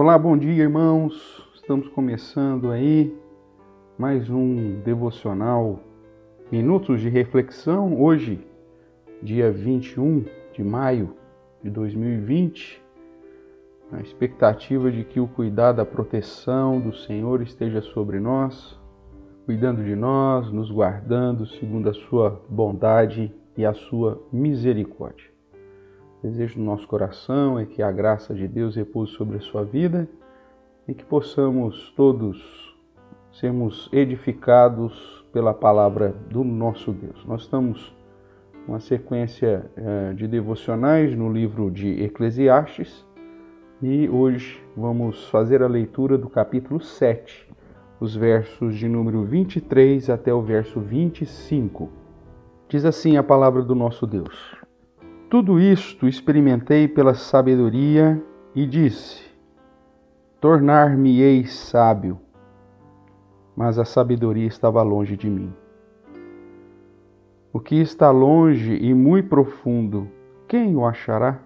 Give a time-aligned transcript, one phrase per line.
[0.00, 1.44] Olá, bom dia, irmãos.
[1.56, 3.12] Estamos começando aí
[3.98, 5.80] mais um devocional
[6.52, 8.00] Minutos de Reflexão.
[8.00, 8.38] Hoje,
[9.20, 11.16] dia 21 de maio
[11.64, 12.80] de 2020,
[13.90, 18.80] a expectativa de que o cuidado, a proteção do Senhor esteja sobre nós,
[19.46, 25.37] cuidando de nós, nos guardando segundo a sua bondade e a sua misericórdia.
[26.22, 30.08] Desejo do nosso coração é que a graça de Deus repouse sobre a sua vida
[30.88, 32.76] e que possamos todos
[33.30, 37.24] sermos edificados pela palavra do nosso Deus.
[37.24, 37.94] Nós estamos
[38.66, 43.06] uma sequência eh, de devocionais no livro de Eclesiastes
[43.80, 47.48] e hoje vamos fazer a leitura do capítulo 7,
[48.00, 51.88] os versos de número 23 até o verso 25.
[52.68, 54.57] Diz assim a palavra do nosso Deus.
[55.30, 58.18] Tudo isto experimentei pela sabedoria
[58.54, 59.22] e disse:
[60.40, 62.18] Tornar-me-ei sábio.
[63.54, 65.52] Mas a sabedoria estava longe de mim.
[67.52, 70.08] O que está longe e muito profundo,
[70.48, 71.38] quem o achará?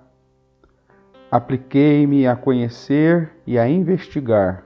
[1.28, 4.64] Apliquei-me a conhecer e a investigar,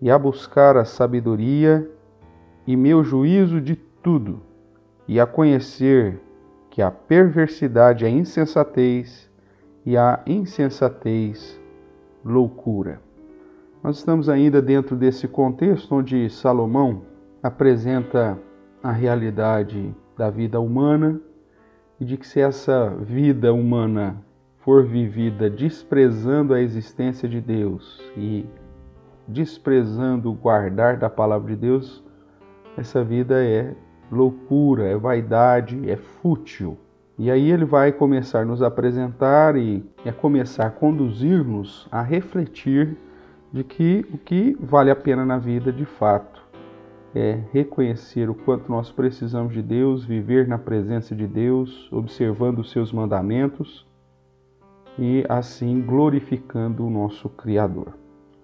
[0.00, 1.86] e a buscar a sabedoria
[2.66, 4.40] e meu juízo de tudo,
[5.06, 6.18] e a conhecer
[6.78, 9.28] que a perversidade é insensatez
[9.84, 11.60] e a insensatez
[12.24, 13.00] loucura.
[13.82, 17.02] Nós estamos ainda dentro desse contexto onde Salomão
[17.42, 18.38] apresenta
[18.80, 21.20] a realidade da vida humana
[21.98, 24.16] e de que se essa vida humana
[24.58, 28.46] for vivida desprezando a existência de Deus e
[29.26, 32.04] desprezando o guardar da palavra de Deus,
[32.76, 33.74] essa vida é
[34.10, 36.78] loucura, é vaidade, é fútil.
[37.18, 42.96] E aí ele vai começar a nos apresentar e a começar a conduzir-nos a refletir
[43.52, 46.46] de que o que vale a pena na vida de fato
[47.14, 52.70] é reconhecer o quanto nós precisamos de Deus, viver na presença de Deus, observando os
[52.70, 53.86] seus mandamentos
[54.98, 57.94] e assim glorificando o nosso Criador.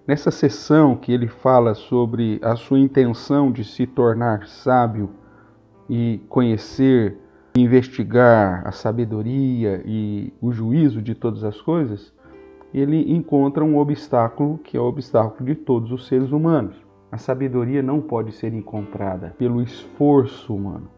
[0.06, 5.10] Nessa sessão que ele fala sobre a sua intenção de se tornar sábio
[5.88, 7.18] e conhecer,
[7.56, 12.12] investigar a sabedoria e o juízo de todas as coisas,
[12.72, 16.76] ele encontra um obstáculo que é o obstáculo de todos os seres humanos.
[17.12, 20.90] A sabedoria não pode ser encontrada pelo esforço humano,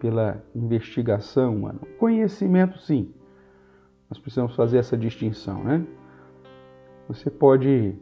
[0.00, 1.78] pela investigação humana.
[1.98, 3.14] Conhecimento, sim.
[4.10, 5.86] Nós precisamos fazer essa distinção, né?
[7.06, 7.94] Você pode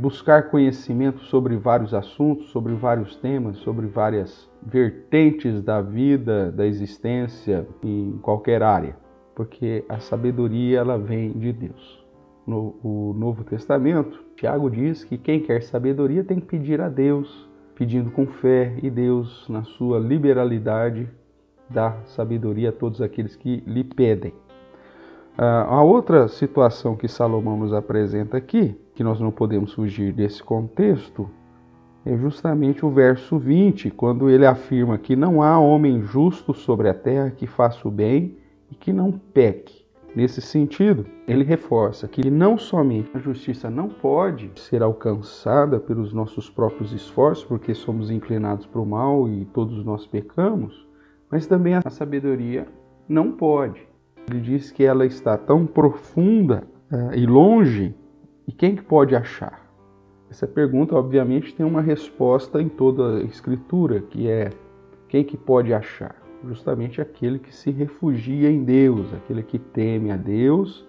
[0.00, 7.66] buscar conhecimento sobre vários assuntos, sobre vários temas, sobre várias vertentes da vida, da existência
[7.82, 8.96] em qualquer área,
[9.34, 12.06] porque a sabedoria ela vem de Deus.
[12.46, 17.48] No o Novo Testamento, Tiago diz que quem quer sabedoria tem que pedir a Deus,
[17.74, 21.08] pedindo com fé, e Deus, na sua liberalidade,
[21.68, 24.32] dá sabedoria a todos aqueles que lhe pedem.
[25.36, 30.42] Ah, a outra situação que Salomão nos apresenta aqui, que nós não podemos fugir desse
[30.42, 31.30] contexto,
[32.04, 36.94] é justamente o verso 20, quando ele afirma que não há homem justo sobre a
[36.94, 38.36] terra que faça o bem
[38.68, 39.84] e que não peque.
[40.16, 46.50] Nesse sentido, ele reforça que não somente a justiça não pode ser alcançada pelos nossos
[46.50, 50.88] próprios esforços, porque somos inclinados para o mal e todos nós pecamos,
[51.30, 52.66] mas também a sabedoria
[53.08, 53.80] não pode.
[54.28, 57.94] Ele diz que ela está tão profunda eh, e longe,
[58.48, 59.60] e quem que pode achar?
[60.30, 64.48] Essa pergunta, obviamente, tem uma resposta em toda a Escritura, que é
[65.06, 66.16] quem que pode achar?
[66.46, 70.88] Justamente aquele que se refugia em Deus, aquele que teme a Deus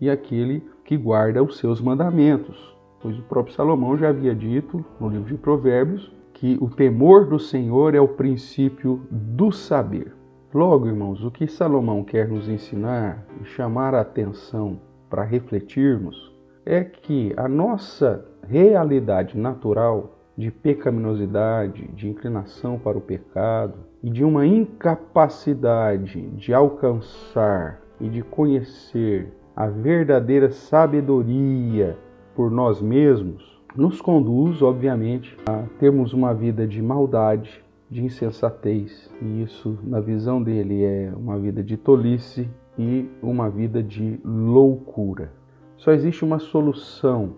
[0.00, 2.74] e aquele que guarda os seus mandamentos.
[3.02, 7.38] Pois o próprio Salomão já havia dito no livro de Provérbios que o temor do
[7.38, 10.14] Senhor é o princípio do saber.
[10.54, 14.80] Logo, irmãos, o que Salomão quer nos ensinar e chamar a atenção
[15.10, 16.34] para refletirmos
[16.66, 24.24] é que a nossa realidade natural de pecaminosidade, de inclinação para o pecado e de
[24.24, 31.96] uma incapacidade de alcançar e de conhecer a verdadeira sabedoria
[32.34, 39.10] por nós mesmos, nos conduz, obviamente, a termos uma vida de maldade, de insensatez.
[39.22, 42.48] E isso, na visão dele, é uma vida de tolice
[42.78, 45.30] e uma vida de loucura.
[45.76, 47.34] Só existe uma solução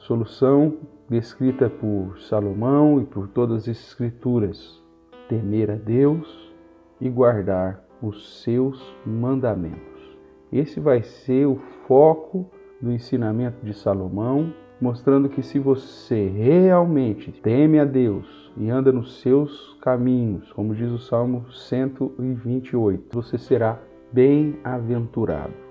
[0.00, 0.78] Solução
[1.10, 4.82] descrita por Salomão e por todas as Escrituras:
[5.28, 6.54] temer a Deus
[6.98, 10.18] e guardar os seus mandamentos.
[10.50, 11.56] Esse vai ser o
[11.86, 12.50] foco
[12.80, 19.20] do ensinamento de Salomão, mostrando que se você realmente teme a Deus e anda nos
[19.20, 23.78] seus caminhos, como diz o Salmo 128, você será
[24.10, 25.69] bem-aventurado.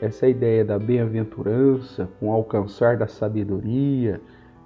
[0.00, 4.20] Essa ideia da bem-aventurança, com alcançar da sabedoria,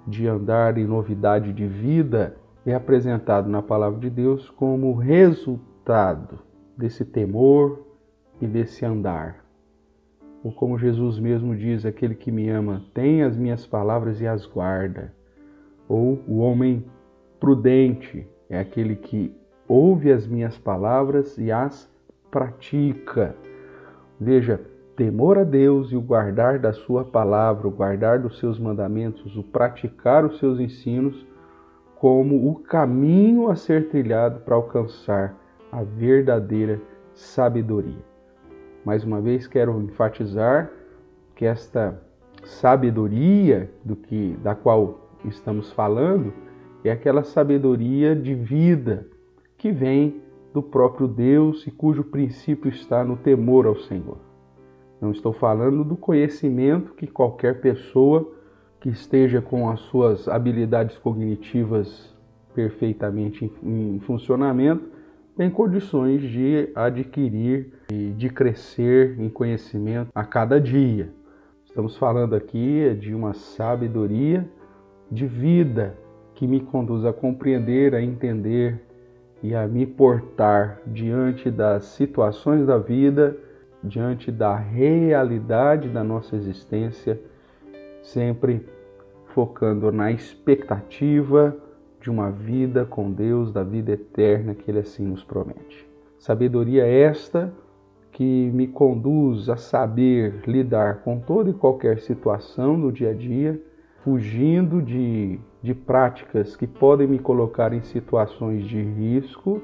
[0.07, 2.35] de andar em novidade de vida,
[2.65, 6.39] é apresentado na palavra de Deus como resultado
[6.77, 7.85] desse temor
[8.39, 9.45] e desse andar
[10.45, 14.45] ou como Jesus mesmo diz, aquele que me ama tem as minhas palavras e as
[14.45, 15.11] guarda.
[15.89, 16.85] Ou o homem
[17.39, 19.35] prudente é aquele que
[19.67, 21.91] ouve as minhas palavras e as
[22.29, 23.35] pratica.
[24.21, 24.61] Veja,
[24.95, 29.43] temor a Deus e o guardar da sua palavra, o guardar dos seus mandamentos, o
[29.43, 31.25] praticar os seus ensinos,
[31.95, 35.35] como o caminho a ser trilhado para alcançar
[35.71, 36.81] a verdadeira
[37.13, 38.03] sabedoria.
[38.85, 40.69] Mais uma vez quero enfatizar
[41.35, 41.99] que esta
[42.43, 46.31] sabedoria do que da qual estamos falando
[46.83, 49.07] é aquela sabedoria de vida
[49.57, 50.21] que vem
[50.53, 54.34] do próprio Deus e cujo princípio está no temor ao Senhor.
[55.01, 58.31] Não estou falando do conhecimento que qualquer pessoa
[58.79, 62.13] que esteja com as suas habilidades cognitivas
[62.53, 64.95] perfeitamente em funcionamento
[65.35, 71.09] tem condições de adquirir e de crescer em conhecimento a cada dia.
[71.65, 74.47] Estamos falando aqui de uma sabedoria
[75.11, 75.97] de vida
[76.33, 78.81] que me conduz a compreender, a entender
[79.43, 83.37] e a me portar diante das situações da vida,
[83.85, 87.19] diante da realidade da nossa existência,
[88.01, 88.65] sempre
[89.27, 91.55] focando na expectativa
[92.01, 95.87] de uma vida com Deus, da vida eterna que Ele assim nos promete.
[96.17, 97.53] Sabedoria esta
[98.11, 103.61] que me conduz a saber lidar com toda e qualquer situação no dia a dia,
[104.03, 109.61] fugindo de, de práticas que podem me colocar em situações de risco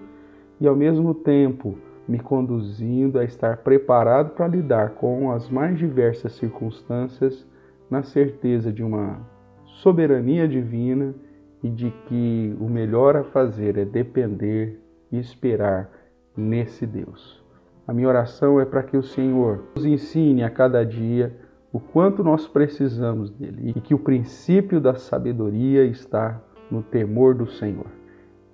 [0.59, 1.77] e, ao mesmo tempo,
[2.07, 7.45] me conduzindo a estar preparado para lidar com as mais diversas circunstâncias,
[7.89, 9.19] na certeza de uma
[9.65, 11.13] soberania divina
[11.61, 14.79] e de que o melhor a fazer é depender
[15.11, 15.89] e esperar
[16.35, 17.43] nesse Deus.
[17.87, 21.35] A minha oração é para que o Senhor nos ensine a cada dia
[21.73, 27.47] o quanto nós precisamos dele e que o princípio da sabedoria está no temor do
[27.47, 28.00] Senhor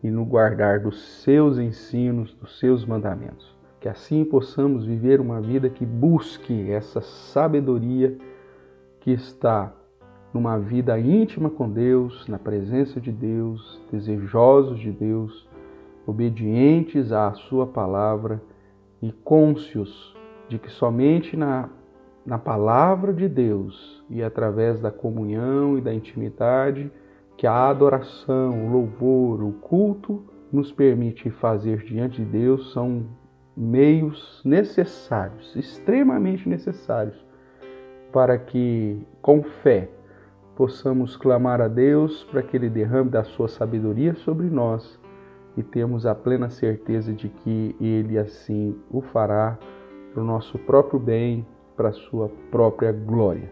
[0.04, 3.56] e no guardar dos seus ensinos, dos seus mandamentos.
[3.80, 8.18] Que assim possamos viver uma vida que busque essa sabedoria
[9.00, 9.74] que está
[10.34, 15.48] numa vida íntima com Deus, na presença de Deus, desejosos de Deus,
[16.06, 18.42] obedientes à Sua palavra
[19.02, 20.16] e cônscios
[20.48, 21.70] de que somente na,
[22.26, 26.92] na palavra de Deus e através da comunhão e da intimidade
[27.38, 33.06] que a adoração, o louvor, o culto nos permite fazer diante de Deus são
[33.56, 37.16] meios necessários, extremamente necessários,
[38.12, 39.90] para que com fé
[40.56, 45.00] possamos clamar a Deus para que Ele derrame da sua sabedoria sobre nós
[45.56, 49.60] e temos a plena certeza de que Ele assim o fará
[50.12, 51.46] para o nosso próprio bem,
[51.76, 53.52] para a sua própria glória.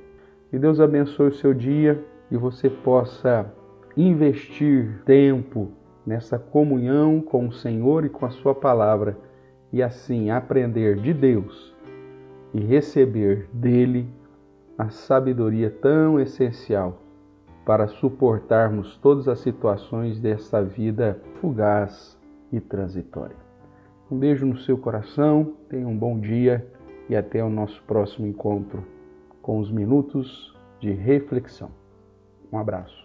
[0.50, 3.52] Que Deus abençoe o seu dia e você possa
[3.98, 5.72] investir tempo
[6.06, 9.18] nessa comunhão com o Senhor e com a sua palavra
[9.72, 11.74] e assim aprender de Deus
[12.54, 14.08] e receber dele
[14.78, 17.02] a sabedoria tão essencial
[17.66, 22.18] para suportarmos todas as situações desta vida fugaz
[22.52, 23.36] e transitória.
[24.12, 26.66] Um beijo no seu coração, tenha um bom dia
[27.10, 28.84] e até o nosso próximo encontro
[29.42, 31.72] com os minutos de reflexão.
[32.52, 33.05] Um abraço.